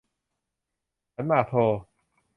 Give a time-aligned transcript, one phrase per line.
[1.13, 1.53] ขันหมากโท